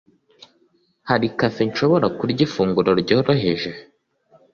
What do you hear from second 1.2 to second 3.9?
cafe nshobora kurya ifunguro ryoroheje?